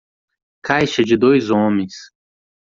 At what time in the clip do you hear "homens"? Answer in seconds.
1.51-1.93